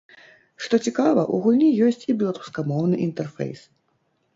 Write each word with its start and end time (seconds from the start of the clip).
Што 0.67 0.79
цікава, 0.87 1.27
у 1.35 1.41
гульні 1.45 1.69
ёсць 1.91 2.03
і 2.09 2.19
беларускамоўны 2.25 2.95
інтэрфейс. 3.09 3.61